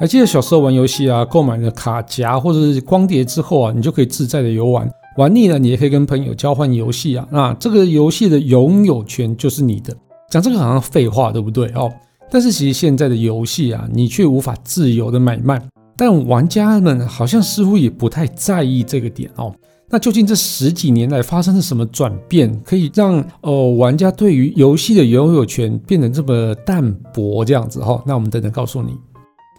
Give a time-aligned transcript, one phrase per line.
[0.00, 4.90] 还记得小时候玩游戏啊，购买了卡夹或者是光碟之后啊，你就可以自在的游玩。
[5.18, 7.28] 玩腻了，你也可以跟朋友交换游戏啊。
[7.30, 9.94] 那这个游戏的拥有权就是你的。
[10.30, 11.92] 讲这个好像废话，对不对哦？
[12.30, 15.62] 但是其实现在的游戏啊，你却无法自由的买卖。
[15.98, 19.54] 但玩家们好像似乎也不太在意这个点哦。
[19.90, 28.02] 那究竟这十几年来发生了什么转变，可以让哦玩家对于游戏的拥有权变得这么淡薄这样子哈？
[28.06, 28.92] 那我们等等告诉你。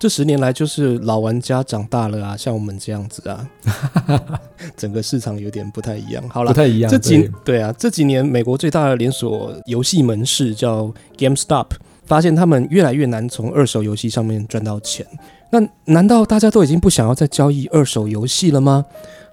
[0.02, 3.48] 这十年来就是老玩家长大了啊，像我们这样子啊，
[4.76, 6.28] 整个市场有点不太一样。
[6.28, 6.90] 好了，不太一样。
[6.90, 11.68] 这几对啊，这几年美国最大的连锁游戏门市叫 GameStop，
[12.08, 15.06] 发现他们越来越难从二手游戏上面赚到钱。
[15.52, 18.84] 那难道大家都已经不想要再交易二手游戏了吗？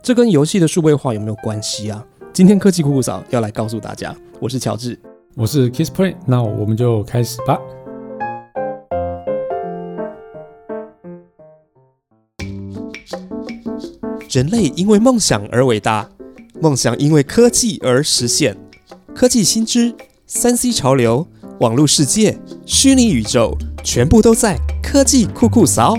[0.02, 2.04] 这跟游戏的数位化有没有关系啊？
[2.34, 5.00] 今天科技酷酷嫂要来告诉大家，我是乔治，
[5.34, 7.58] 我是 Kissplay，那我们就开始吧。
[14.28, 16.06] 人类因为梦想而伟大，
[16.60, 18.54] 梦想因为科技而实现。
[19.14, 19.94] 科技新知、
[20.26, 21.26] 三 C 潮流、
[21.60, 25.96] 网络世界、虚拟宇宙，全部都在科技酷酷扫。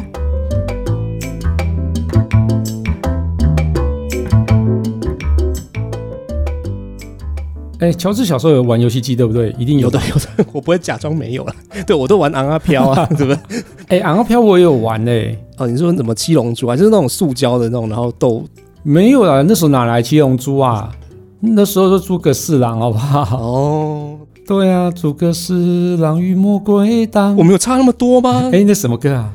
[7.79, 9.55] 哎，乔治小时候有玩游戏机，对不对？
[9.57, 10.45] 一定有的，有的。
[10.51, 11.55] 我不会假装没有了。
[11.87, 13.63] 对，我都玩昂啊飘 啊，对不对？
[13.87, 15.37] 哎，昂啊飘我也有玩嘞。
[15.57, 16.75] 哦，你说什么七龙珠啊？
[16.75, 18.43] 就是那种塑胶的那种，然后斗
[18.83, 19.41] 没有啊？
[19.47, 20.91] 那时候哪来七龙珠啊？
[21.39, 23.37] 那时候是诸葛四郎，好不好？
[23.41, 27.33] 哦，对啊，诸葛四郎与魔鬼党。
[27.37, 28.49] 我们有差那么多吗？
[28.51, 29.33] 哎，那什么歌啊？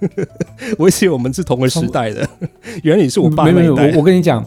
[0.78, 2.26] 我以为我们是同个时代的，
[2.82, 4.44] 原来你是我爸没有，我我跟你讲，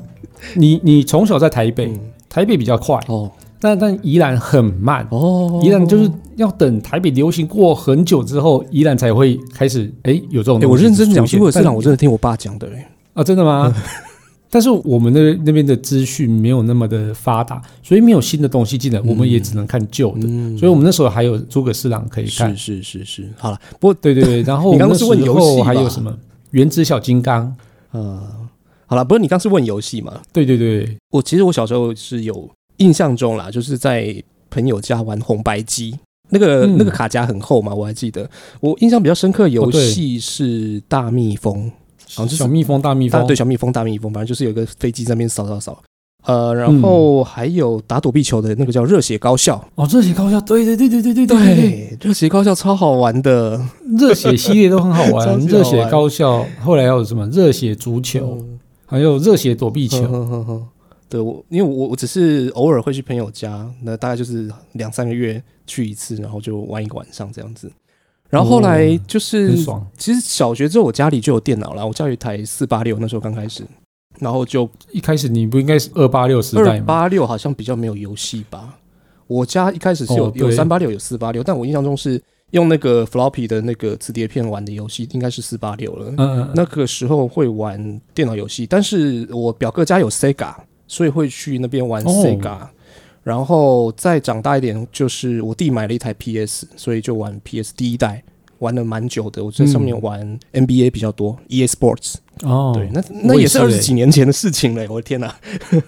[0.56, 1.92] 你你从小在台北，
[2.30, 3.30] 台北比较快哦。
[3.62, 10.62] 但但宜兰很慢哦，宜兰就是要等台北流行过很久之后，宜兰才会开始哎有这种。
[10.70, 13.76] 我认真讲，如果市场我真的听我爸讲的哎啊，真的吗？
[14.52, 20.22] 但是我们的那边的资讯没有那么的发达，所以没有新的东西进来，我们也只能看旧的。
[20.58, 22.56] 所以我们那时候还有诸葛四郎可以看。
[22.58, 26.12] 是是是是，好了，不过对对对，然后你刚刚是问游戏还有什么
[26.52, 27.54] 原子小金刚？
[27.92, 28.24] 呃，
[28.90, 30.20] 好了，不是你刚是问游戏嘛？
[30.34, 32.50] 对对对，我其实我小时候是有。
[32.80, 34.16] 印象中啦，就是在
[34.50, 35.94] 朋友家玩红白机，
[36.30, 38.26] 那个那个卡夹很厚嘛，我还记得。
[38.62, 41.70] 我印象比较深刻游戏是大蜜蜂，
[42.16, 45.78] 好像是小蜜蜂大蜜蜂，对小蜜蜂大蜜蜂，反正就是有个飞机在那边扫扫扫。
[46.26, 49.62] 呃，然后还有打躲避球的那个叫热血高校。
[49.76, 53.60] 哦，热血高校，对对对对对对对，热血高校超好玩的，
[53.98, 55.38] 热血系列都很好玩。
[55.48, 57.28] 热血高校后来还有什么？
[57.28, 58.38] 热血足球，
[58.90, 60.68] 还有热血躲避球。
[61.08, 67.72] 对我，因为我我只是偶尔会去朋友家，那大概就是两三个月去一次，然后就玩一个晚上这样子。
[68.30, 69.56] 然后后来就是，
[69.98, 73.64] 其实小学之后我家里就有电脑了，我家有一台四八六，那时候刚开始，
[74.20, 76.86] 然后就一开始你不应该是二八六时代吗？
[76.86, 78.78] 八六好像比较没有游戏吧？
[79.26, 82.22] 我家一开始是有有三八六有四八六，但我印象中是
[82.52, 86.52] 用那个 floppy 的那个磁碟片玩的游戏，应该是四八六了。
[86.56, 90.54] 那个时候会玩电脑游戏，但是我表哥家有 Sega。
[90.92, 92.62] 所以会去那边玩 Sega，
[93.22, 98.24] 然后再长大一点，就是我弟买了一台 PS，所以就玩 PS 第一代，
[98.60, 99.44] 玩了蛮久的。
[99.44, 102.16] 我在上面玩 NBA 比较多，EA Sports。
[102.42, 105.36] 哦，对，那那也是二十几年前的事情了，我的天哪！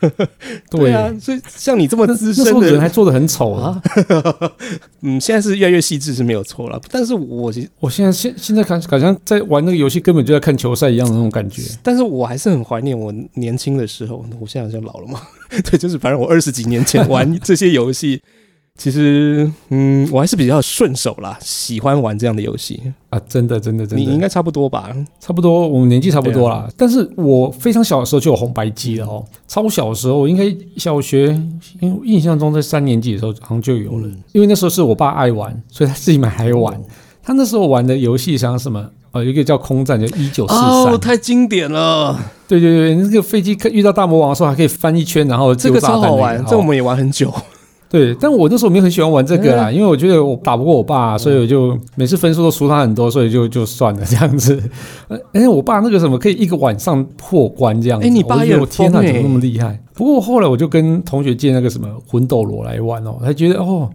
[0.69, 3.81] 对啊，所以像你这么资深的人还做的很丑啊。
[4.99, 7.49] 嗯，现在是越来越细致是没有错了，但是我
[7.79, 11.61] 我现在现现在看好像在玩那个游戏，根本就在看球赛一样的那种感觉。
[11.81, 14.25] 但是我还是很怀念我年轻的时候。
[14.41, 15.21] 我现在好像老了嘛？
[15.71, 18.21] 对，就是反正我二十几年前玩这些游戏。
[18.81, 22.81] 其实，嗯，我还是比较顺手啦，喜欢玩这样的游戏
[23.11, 24.89] 啊，真的，真的，真的，你应该差不多吧？
[25.19, 26.67] 差不多，我们年纪差不多啦。
[26.75, 31.27] 但是我非常小的时候就有红白机了哦，超小的时候，应该小学，
[31.79, 34.09] 因为印象中在三年级的时候好像就有了。
[34.31, 36.81] 因为那时候是我爸爱玩，所以他自己买来玩。
[37.21, 38.83] 他那时候玩的游戏像什么？
[39.11, 42.19] 哦，一个叫空战，就一九四三，太经典了。
[42.47, 47.31] 对对对，那个飞机遇到大魔王的时候还可以翻一圈，然后这个超好玩，这我们也玩很久。
[47.91, 54.63] 对，但我那时候没有很喜欢玩这个啦，因为我觉得我打不过我爸，所以我就每次分数都输他很多，所以就就算了 这样子。
[55.33, 59.77] 哎，我爸那个什么可以一个晚上破关这样子，哎，你爸有天哪，怎么那么厉害？
[59.93, 63.89] 不过后来我就跟同学借那个什么魂斗罗来玩哦，才觉得哦，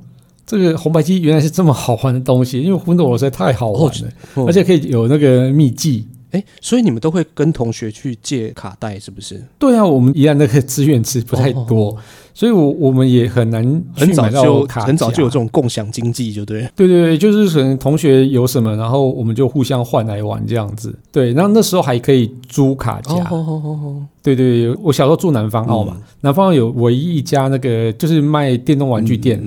[0.46, 6.06] 这个红白机原来是这么好玩的东西，因为魂斗罗实在太好玩了，而且可以有那个秘技。
[6.32, 9.42] 哎，所以你们都会跟同学去借卡带，是不是？
[9.60, 11.96] 对啊，我们宜兰那个资源其实不太多，
[12.36, 16.68] 所以我我们也很难很早就卡，很早就有这种共享经济，就对。
[16.76, 20.94] 对对对，就是可能同学有什么，然后我们就互相换来玩这样子。
[21.10, 23.14] 对，然后那时候还可以租卡夹。
[23.14, 29.42] 哦哦哦对对，我小时候住南方澳嘛，南方澳有唯一一家那个就是卖电动玩具店。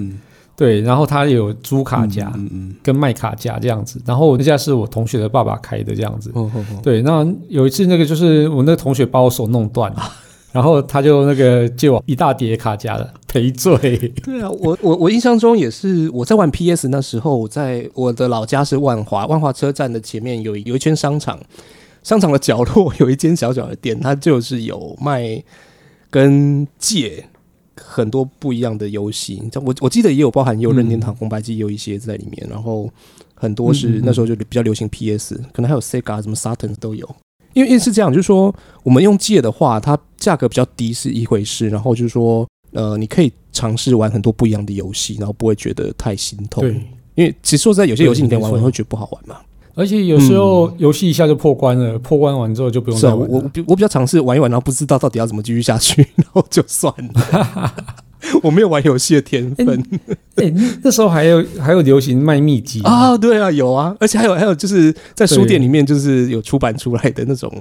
[0.56, 2.33] 对，然后他有租卡夹，
[2.81, 4.01] 跟卖卡夹这样子。
[4.03, 6.33] 然后那家是我同学的爸爸开的这样子。
[6.81, 10.01] 对，那有一次那个就是我那个同学把我手弄断了，
[10.51, 14.11] 然后他就那个借我一大叠卡夹的 赔罪。
[14.23, 21.39] 对啊，我我我印象中也是我在玩 PS 那时候，我在我的老家是万华，万华车站的前面有有一圈商场，
[22.03, 25.43] 商场的角落有一间小小的店，它就是有卖
[26.09, 27.25] 跟借。
[27.81, 32.89] 很多不一样的游戏，我我记得也有包含有任天堂红白机有一些在里面，然后
[33.33, 37.09] 很多是那时候就比较流行 PS，可能还有 Sega 什么 Saturn 都有。
[37.59, 38.53] 因为因为是这样，就是说
[38.83, 46.63] 我们用借的话，它价格比较低是一回事，然后就是说呃，你可以尝试玩很多不一样的游戏，然后不会觉得太心痛。
[46.63, 46.71] 对，
[47.15, 49.35] 因为其实说实在，有些游戏你可以玩完会觉得不好玩嘛。
[49.75, 53.29] 而且有时候游戏一下就破关了，破关完之后就不用再玩。
[53.29, 57.73] 我我比较尝试玩一玩，然后不知道到底要怎么继续下去，然后就算了。
[58.44, 59.83] 我没有玩游戏的天分。
[60.36, 63.18] 哎， 那时候还有还有流行卖秘籍啊？
[63.18, 67.51] 对啊，有啊，而且还有还有就是在书店里面就是有出版出来的那种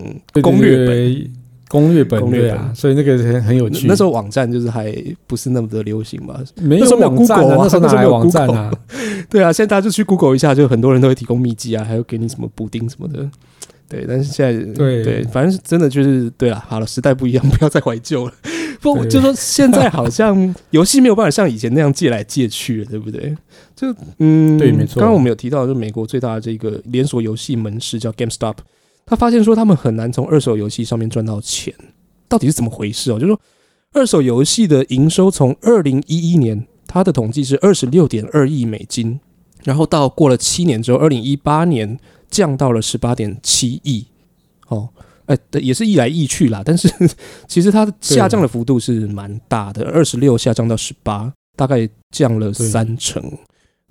[0.43, 1.31] 攻略本。
[1.71, 3.87] 攻略本对啊，所以那个很很有趣。
[3.87, 4.91] 那时候网站就是还
[5.27, 8.73] 不是那么的流行嘛，没有网站啊，那时候 哪有网站啊？
[9.29, 13.29] 对啊，现在大家就去 Google 一下，就很多人都会提供秘籍啊，还有给你什么补丁什么的。
[13.89, 16.63] 对，但是现在对对，反正是真的就是对了。
[16.69, 18.33] 好了，时代不一样， 不要再怀旧了。
[18.81, 23.37] 不，就说现在好像 游戏没有办法像以前那样借来借去了，对不对？
[23.75, 25.01] 就嗯，对，没错。
[25.01, 28.55] 刚刚我们有提到，就美国最大的这个连锁游戏门市叫 GameStop。
[29.05, 31.75] 他发现说，他们很难从二手游戏上面赚到钱，
[32.29, 33.15] 到底是怎么回事哦？
[33.15, 33.41] 就是说，
[33.95, 39.19] 二手游戏的营收从二零一一年，他的统计是二十六点二亿美金，
[39.65, 41.99] 然后到过了七年之后，二零一八年
[42.31, 44.07] 降到了十八点七亿。
[44.69, 44.89] 哦，
[45.27, 46.89] 哎，也是一来一去啦，但是
[47.49, 53.23] 其实它下降的幅度是蛮大的，二十六下降到十八，大概降了三成。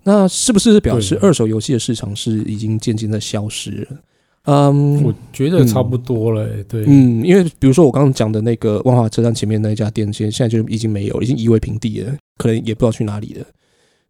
[0.04, 3.98] 那是不是表示二手游戏的市场是已经渐渐的消失了？
[4.46, 6.48] 嗯，我觉得差不多了。
[6.70, 13.46] 对，嗯，因为比如说我刚刚讲的那个万华车站前面那一家店，现现在就已经没有，已经夷为平地了，可能也不知道去哪里了。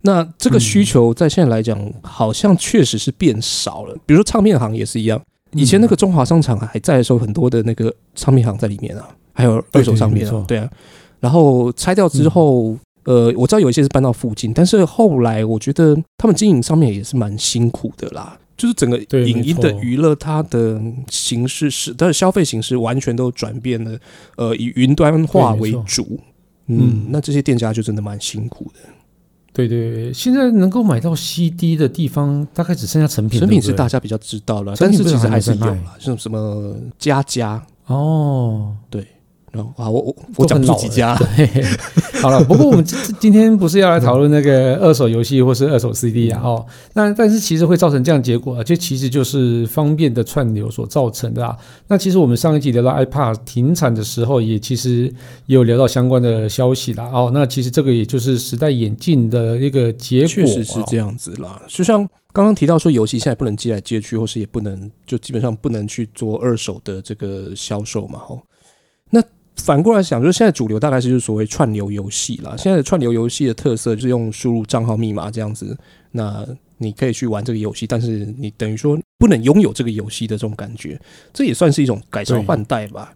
[0.03, 3.95] 那这个需求在现在来讲，好像确实是变少了。
[4.05, 5.21] 比如说唱片行也是一样，
[5.53, 10.69] 以前那个中华商场还在的时候，很多的那个唱片行在里面啊，还有二手唱片啊，对啊。
[11.19, 18.38] 然后拆掉之后，呃，我知道有一些是搬到附近，但是后来我觉得他们经营上面也是蛮辛苦的啦。
[18.55, 23.97] 就是整个影音的娱乐，它的形式是它的消费形式完全都转变了，
[24.35, 26.19] 呃，以云端化为主。
[26.65, 28.79] 嗯，那这些店家就真的蛮辛苦的。
[29.57, 33.39] 对对对，现在能够买到 CD 的地方，大概只剩下成品。
[33.39, 39.04] 成品是大家比较知道了，但是其实还是有啦，像什么佳佳哦，对。
[39.77, 41.15] 啊，我我我讲不出几家。
[41.36, 41.63] 对，
[42.21, 46.42] 好了，不过我们今今天不是要来讨论那个二手游戏或是二手 CD 啊？
[46.44, 51.56] 哦，那但是其实会造成这样结果啊，这其实就是方便的串流所造成的啊。
[51.88, 55.06] 那其实我们上一集聊到 iPad 停产的时候，也其实
[55.45, 57.09] 也有聊到相关的消息啦。
[57.13, 61.62] 哦，那其实这个也就是时代演进的一个结果，确实是这样子啦。
[61.68, 68.19] 就像刚刚提到说，游戏现在不能接来接去，或是也不能就基本上不能去做二手的这个销售嘛？
[68.19, 68.46] 吼，那。
[69.57, 72.56] 反过来想，就是现在主流大概是就是所谓串流游戏啦。
[72.57, 75.78] 现在的串流游戏的特色就是用输入账号密码这样子，
[76.11, 76.45] 那
[76.78, 80.99] 你可以去玩这个游戏，但是你等于说不能拥有这个游戏的这种感觉，
[81.33, 83.14] 这也算是一种改朝换代吧。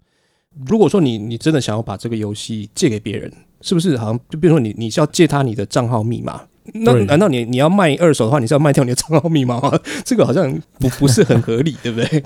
[0.66, 3.32] 如果说你你真的想要把这个游戏借给别人，
[3.62, 6.42] 是不是好像就比如说你你是要借他你的账号密码？
[6.74, 9.80] 那难道你你要卖二手的话，你是要卖掉你的账号密码吗？
[10.04, 12.24] 这个好像不不是很合理，对不对？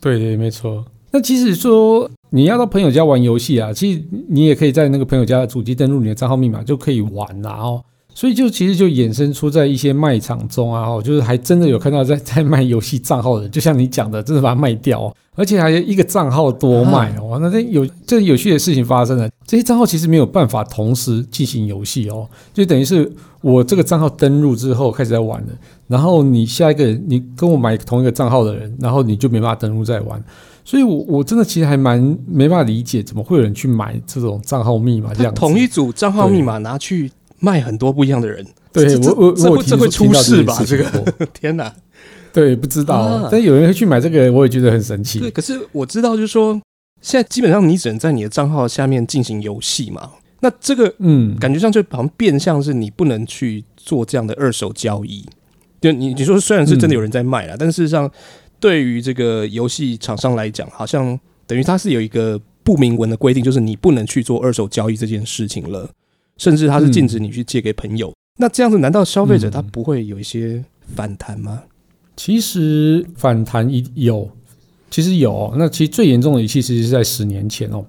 [0.00, 0.84] 对对，没错。
[1.10, 7.84] 那即使说你要到朋友家玩游戏啊，其实你也可以在那个朋友家的主机登录你的账号密码就可以玩啦哦。
[8.14, 17.38] 所以就其实就衍生出在一些卖场中啊，哦，就是还真的有看到在 在卖游戏账号的，就像你讲的，真的把它卖掉，而且还一个账号多卖哦。
[17.40, 23.10] 那这有这有趣的事情发生了，这些账号其实没有办法同时进行游戏哦，就等于是
[23.40, 25.48] 我这个账号登录之后开始在玩了，
[25.86, 30.22] 然后你下一个你跟我买同一个账号的人，然后你就没办法登录再玩。
[30.64, 35.34] 所以，我我真的其实还蛮没办法理解，怎么会有人去买这种账号密码这样？
[35.34, 40.62] 同一组账号密码拿去卖很多不一样的人，对我我我这会出事吧？
[40.64, 41.72] 这个 天哪！
[42.32, 45.18] 对，不知道，但有人会去买这个，我也觉得很神奇。
[45.18, 46.58] 对，可是我知道，就是说
[47.00, 50.10] 现在基本上你只能在你的账号下面进行游戏嘛。
[50.40, 55.24] 那这个，嗯，感觉上就好像变相是你不能去做这样的二手交易。
[55.80, 58.10] 就你你说虽然是真的有人在卖了，但事实上
[58.62, 65.90] 对于这个游戏厂商来讲，好像等于它是有一个不明文的规定，就是你不能去做二手交易这件事情了，
[66.36, 68.14] 甚至它是禁止你去借给朋友。
[68.38, 70.64] 那这样子，难道消费者他不会有一些
[70.94, 71.64] 反弹吗？
[72.16, 74.30] 其实反弹一有，
[74.92, 75.52] 其实有。
[75.56, 77.84] 那其实最严重的一期其实是在十年前哦。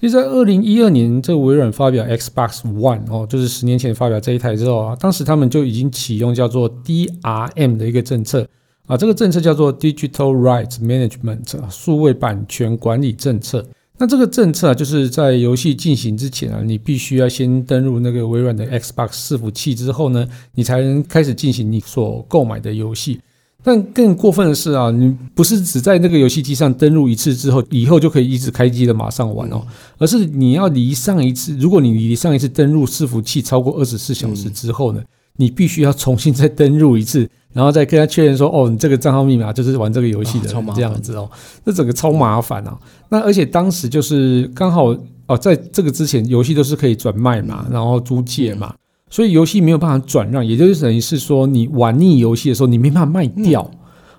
[0.00, 8.46] 其实，在二零一二年，这个微软发表 Xbox One 哦，就是十年前发表这一台之后啊，当时他们就已经启用叫做 DRM 的一个政策
[8.92, 13.66] 啊，这个政策叫做 Digital Rights Management 数位版权管理政策。
[13.96, 23.18] 那这个政策啊，就是在游戏进行之前啊，你必须要先登录那个微软的 Xbox 伺服器之后呢，你才能开始进行你所购买的游戏。
[23.62, 35.02] 但更过分的是啊，你不是只在那个游戏机上登录一次之后，以后就可以一直开机的马上玩哦，而是你要离上一次，如果你离上一次登录伺服器超过二十四小时之后呢，
[35.36, 41.30] 你必须要重新再登录一次， 然后再跟他确认说，哦，你这个账号密码就是玩这个游戏的这样子哦，
[41.64, 42.76] 那整个超麻烦啊。
[43.08, 44.94] 那而且当时就是刚好
[45.26, 48.74] 哦，在这个之前，游戏都是可以转卖嘛，然后租借嘛。
[49.10, 53.70] 所以游戏没有办法转让，也就是等于是说，你玩腻游戏的时候，你没办法卖掉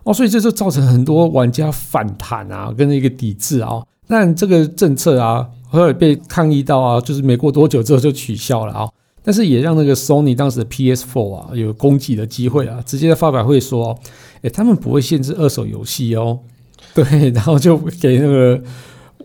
[0.03, 3.82] 哦，所以这就造成很多玩家反弹啊，跟一个抵制啊。
[4.08, 8.88] 但这个政策啊，后来被抗议到啊，就是没过多久之后就取消了啊。
[9.24, 13.98] 但是也让那个 Sony 当时的 PS4 啊有攻击的机会啊，直接在发表会说，
[14.42, 16.42] 哎，他们不会限制二手游戏哦。
[16.94, 18.62] 对，然后就给那个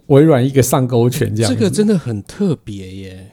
[0.06, 1.52] 微软一个上钩权，这样。
[1.52, 3.32] 这个真的很特别耶，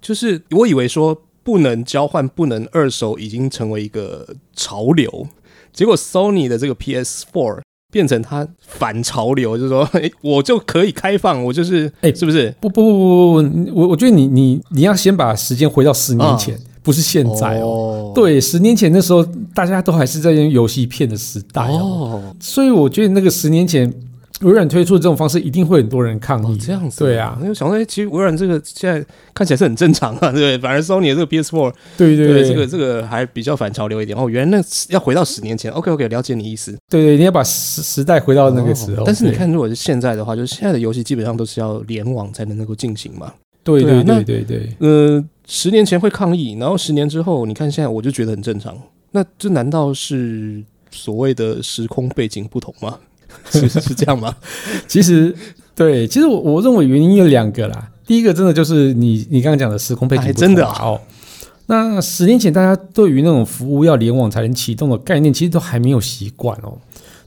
[0.00, 1.22] 就是我以为说。
[1.44, 5.26] 不能交换，不能二手，已经成为一个潮流。
[5.72, 7.60] 结果 Sony 的这个 PS4
[7.92, 12.52] 变成他反潮流，就是说，哎，我就可以开放，我就是，哎，是不是？
[12.58, 18.10] 不不不不不，我我觉得你你你要先把时间回到十年前，不是现在哦。
[18.14, 23.92] 对，十年前那时候大家都还是在用游戏片的时代哦，所以我觉得那个十年前。
[24.42, 26.56] 微软推出的这种方式，一定会很多人抗议。
[26.56, 30.58] 这样子，对啊，因为想说，其实微软这个现在看起来是很正常啊，对 不对？
[30.58, 34.18] 反而 Sony 的这个 PS4，对对对，这个这个还比较反潮流一点。
[34.18, 35.70] 哦，原来那要回到十年前。
[35.72, 36.76] OK OK，了解你意思。
[36.90, 39.04] 对对，你要把时时代回到那个时候。
[39.04, 43.32] 但是你看，如果是现在的话，就是现在的游戏基本上都是要联网才能能够进行嘛。
[43.64, 44.68] 对对对对对。
[44.80, 48.76] 呃，十年前会抗议，然后十年之后，你看现在我就觉得很正常。
[49.12, 52.98] 那这难道是所谓的时空背景不同吗？
[53.50, 54.34] 是是这样吗？
[54.88, 55.34] 其实
[55.74, 57.90] 对，其实我我认为原因有两个啦。
[58.06, 61.00] 第一个真的就是你你刚刚讲的时空背景真的哦。
[61.66, 66.76] 那十年前大家对于那种服务要联网才能启动的概念，其实都还没有习惯哦。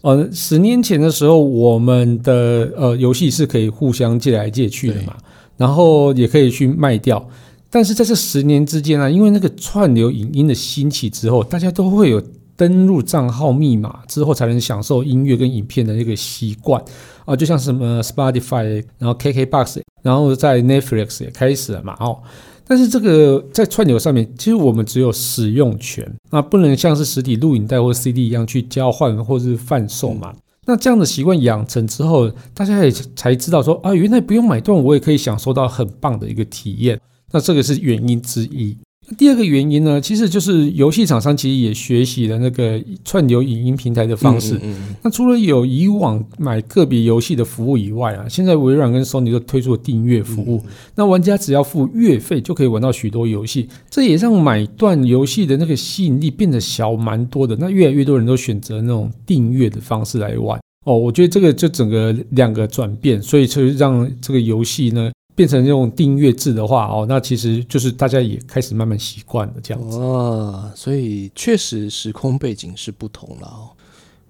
[0.02, 5.16] 呃，十年前的时候，我们的呃游戏是可以互相借来借去的嘛，
[5.58, 7.28] 然后也可以去卖掉。
[7.72, 12.22] 但是在这十年之间呢，因为那个串流影音的兴起之后，大家都会有。
[12.58, 16.84] 登录账号密码之后才能享受音乐跟影片的那个习惯
[17.26, 22.20] 啊，就像什么 Spotify，然后 KKBox，然后在 Netflix 也开始了嘛哦。
[22.68, 30.34] 但是这个在串流上面，其实我们只有使用权，那不能像是实体录影带或 CD 一样去交换或是贩售嘛。
[30.66, 37.00] 那这样的习惯养成之后，大家也才知道说啊，原来不用买断，我也可以享受到很棒的一个体验。
[37.32, 38.76] 那这个是原因之一。
[39.18, 44.60] 第二个原因呢，其实就是游戏厂商其实也学习了那个串流影音平台的方式。
[45.04, 50.64] 那除了有以往买个别游戏的服务以外啊，现在微软跟 Sony 都推出了订阅服务。
[50.96, 57.56] 那玩家只要付月费就可以玩到许多游戏，这也让买断游戏的那个吸引力变得小蛮多的。
[57.60, 60.60] 那越来越多人都选择那种订阅的方式来玩。
[60.86, 65.12] 哦，我觉得这个就整个两个转变，所以就让这个游戏呢。
[65.36, 73.70] 变成这种订阅制的话，哦，那其实就是大家也开始慢慢习惯了这样子啊，所以确实时空背景是不同了哦。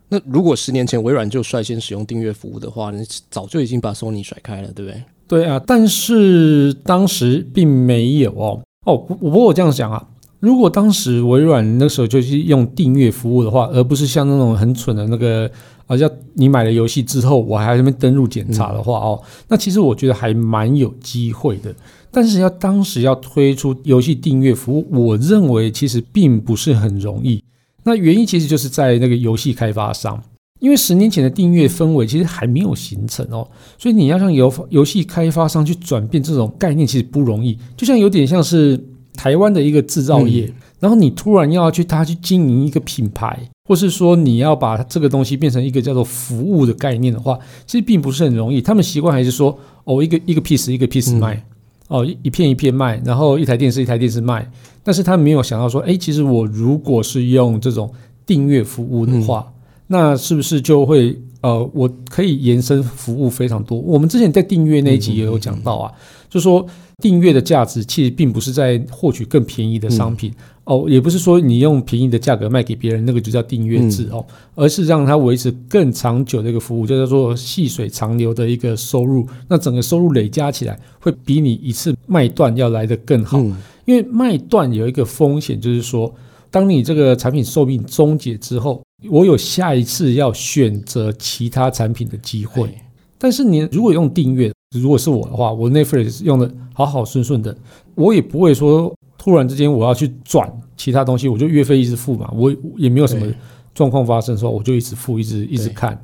[0.10, 5.04] 那如果十年前微软就率先使用订阅服务的话，你早就已经把 Sony 甩开了，对不对？
[5.28, 10.08] 对啊，但是当时并没有哦哦，不不过我这样想啊，
[10.46, 15.50] 如果当时微软那时候就是用订阅服务的话，而不是像那种很蠢的那个。
[15.88, 21.72] 啊，像你买了游戏之后，我还在那边登录检查的话哦，那其实我觉得还蛮有机会的。
[22.10, 27.44] 但是要当时要推出游戏订阅服务，我认为其实并不是很容易。
[27.84, 30.20] 那原因其实就是在那个游戏开发商，
[30.60, 33.48] 因为十年前的订阅氛围其实还没有形成哦，
[33.78, 37.56] 所以你要让游游戏开发商去转变这种概念，其实不容易。
[37.78, 38.84] 就像有点像是
[39.16, 48.62] 台湾的一个制造业，然后你突然要去他去经营一个品牌，或是说你要把这个东西变成一个叫做服务的概念的话，其实并不是很容易。
[48.62, 51.44] 他们习惯还是说，哦，一个一个 piece 一个 piece 卖，
[51.88, 54.50] 哦，一片一片卖，然后一台电视一台电视卖。
[54.84, 57.92] 但是他没有想到说，哎，其实我如果是用这种
[58.26, 59.52] 订阅服务的话，
[59.88, 61.18] 那是不是就会？
[61.42, 63.78] 呃，我可以延伸服务非常多。
[63.78, 65.92] 我们之前在订阅那一集也有讲到啊，
[66.28, 66.66] 就说
[66.98, 74.26] 订阅的价值其实并不是在获取更便宜的商品哦，也不是说你用便宜的价格卖给别人，那个就叫订阅制哦，
[74.56, 79.28] 而是让它维持更长久的一个服务，就叫做细水长流的一个收入。
[79.48, 83.38] 那整个收入累加起来，会比你一次卖断要来得更好。
[83.86, 86.12] 因为卖断有一个风险，就是说，
[86.56, 88.82] 当你这个产品寿命终结之后。
[89.12, 92.74] 我有下一次要选择其他产品的机会，
[93.20, 97.56] 但是你如果用订阅，如果是我的话，我 Netflix 用的好好顺顺的，
[97.94, 103.32] 我也不会说突然之间我要去转其他东西，我就月费一直付嘛，我也没有什么
[103.76, 106.04] 状况发生的时候，我就一直付，一直一直看。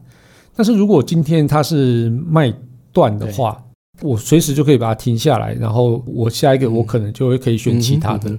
[0.55, 2.53] 但是如果今天它是卖
[2.91, 3.63] 断的话，
[4.01, 8.37] 我随时就可以把它停下来，然后我下一个我可能就会可以选其他的，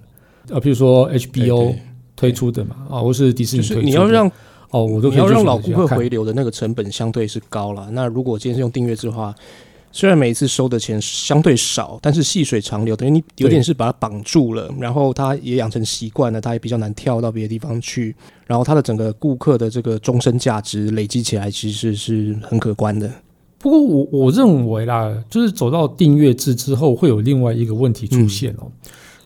[0.50, 1.74] 呃，比如说 HBO。
[2.16, 4.30] 推出的嘛啊，或是迪士尼推出，你要让
[4.70, 7.88] 哦，我都你要让老顾客回流的那个成本相对是高了。
[7.92, 9.34] 那如果今天是用订阅制的话，
[9.94, 18.16] 虽然每一次收的钱相对少，但是细水长流，等于你有点是把它绑住了，然后他也养成习惯了，他也比较难跳到别的地方去。
[18.46, 23.10] 然后他的整个顾客的这个终身价值累积起来，其实是很可观的。
[23.58, 28.72] 不过我我认为啦，就是走到订阅制之后，会有另外一个问题出现哦。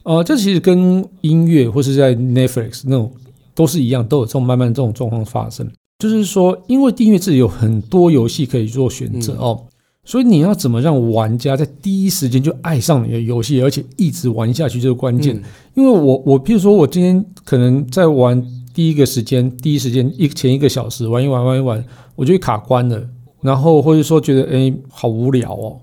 [0.06, 3.10] 呃，这其实跟音乐或是在 Netflix 那种
[3.56, 5.68] 都是一样，都有这种慢慢这种状况发生。
[5.98, 9.66] 就是说，因为订阅制有很多游戏可以做选择哦，
[10.04, 15.42] 所以你要怎么让玩家在第一时间就爱上你的游戏，而且一直玩下去，这个关键。
[15.74, 18.40] 因为我我譬如说我今天可能在玩
[18.72, 21.84] 第一个时间，第一时间一前一个小时玩一玩玩一玩，
[22.14, 23.02] 我就卡关了，
[23.40, 25.80] 然后或者说觉得哎好无聊哦。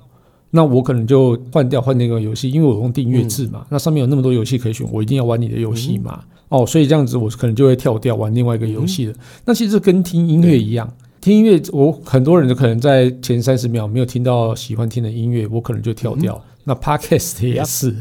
[0.55, 6.19] 那我可能就换掉换那个游戏，因为我用订阅制嘛，那上面有那么多游戏可以选，我一定要玩你的游戏嘛。
[6.49, 9.13] 哦，所以这样子我可能就会跳掉玩另外一个游戏了。
[9.45, 10.87] 那其实跟听音乐一样，
[11.19, 16.39] 听音乐我很多人就可能在前三十秒没有听到喜欢听的音乐，我可能就跳掉。
[16.65, 17.95] 那 Podcast 也是，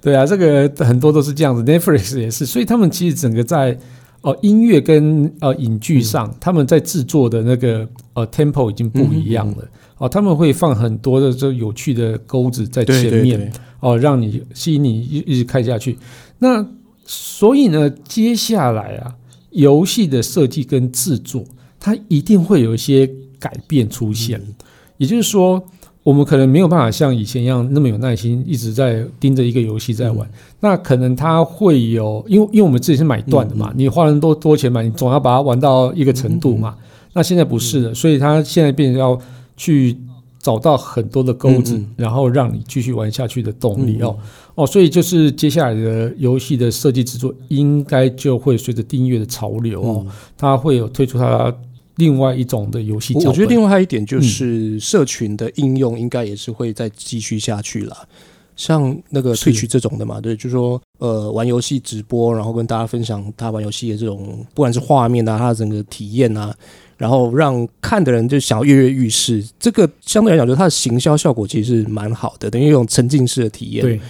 [0.00, 3.76] 对啊，这个很多都是这样子，Netflix 也是，所以他们其实整个在。
[4.20, 9.64] 哦，音乐跟呃影剧上，他们在制作的那个呃 tempo 已经不一样了。
[9.98, 15.98] 哦，他们会放很多的这有趣的钩子在前面，哦，让你吸引你一一直看下去。
[16.38, 16.66] 那
[17.04, 19.14] 所以呢，接下来啊，
[19.50, 21.44] 游戏的设计跟制作，
[21.78, 23.08] 它一定会有一些
[23.38, 24.40] 改变出现。
[24.96, 25.62] 也就是说。
[26.04, 30.26] 我们可能没有办法像以前一样那么有耐心，一直在盯着一个游戏在玩。
[30.58, 36.74] 那可能它会有，因为因为我们自己是买断的嘛，你花了多多钱买，你总要把它玩到一个程度嘛。
[37.12, 39.20] 那现在不是的，所以它现在变成要
[39.58, 39.94] 去
[40.40, 44.16] 找到很多的钩子，然后让你继续玩下去的动力哦
[44.54, 44.66] 哦。
[44.66, 50.06] 所以就是接下来的游戏的设计制作，应该就会随着订阅的潮流哦，
[50.38, 51.54] 它会有推出它。
[51.96, 57.96] 另外一种的游戏，我觉得另外还有一点就是社群的应用应该也是会再继续下去了。
[58.54, 66.54] 像那个退取这种的嘛，对，就是说呃玩游戏直播，然后跟大家分享他玩游戏的这种，不管是画面啊，他的整个体验啊，
[66.98, 69.42] 然后让看的人就想要跃跃欲试。
[69.58, 73.82] 这个相对来讲，就它的行销效果其实是蛮好的，等于一种沉浸式的体验。
[73.82, 74.00] 对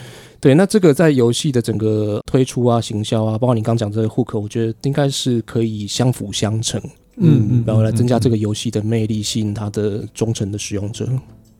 [0.41, 6.81] 对，那这个在游戏的整个推出啊、行销啊，包括你刚讲这个户口，我觉得应该是可以相辅相成。
[7.17, 11.09] 嗯，嗯然后来增加这个游戏的魅力，吸引它的忠诚的使用者。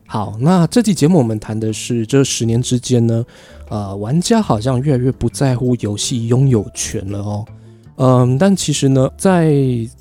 [0.07, 3.25] 好，那这期节目我们谈的是这十年之间呢，
[3.69, 7.45] 呃，玩家好像越来越不在乎游戏拥有权了哦。
[8.01, 9.53] 嗯，但其实呢，在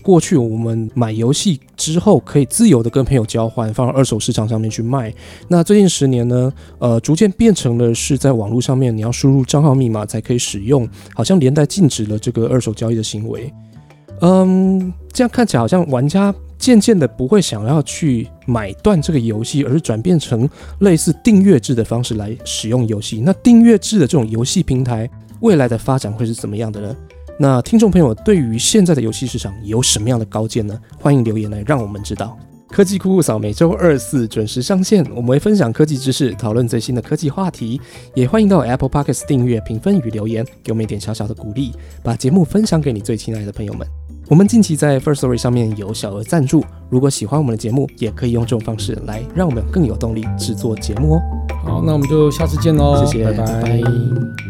[0.02, 5.12] 过去我们买游戏之后可以自由的跟朋友交换，放到二手市场上面去卖。
[5.48, 13.52] 那最近十年呢，呃，逐渐变成了是在网络上面你要输入账号密码才可以使用，好像连带禁止了这个二手交易的行为。
[14.20, 23.20] 嗯，这样看起来好像玩家渐渐的不会想要去买断这个游戏，而是转变成类似订阅制的方式来使用游戏。
[23.24, 26.96] 那订阅制的这种游戏平台未来的发展会是怎么样的呢？
[27.38, 30.79] 那听众朋友对于现在的游戏市场有什么样的高见呢？
[31.01, 32.37] 欢迎留言来让我们知道。
[32.70, 37.81] 科技酷酷扫每周二四准时上线，我们会分享科技知识，讨论最新的科技话题。
[38.14, 41.72] 也欢迎到 Apple Podcast 订阅、评分与留言，给我们一点小小的鼓励，
[42.03, 43.87] 把节目分享给你最亲爱的朋友们。
[44.29, 51.20] 我们近期在 First Story 上面有小额赞助，如果喜欢我们的节目，也可以用这种方式来让我们更有动力制作节目哦。
[51.64, 54.47] 好，那我们就下次见喽，谢谢，拜拜。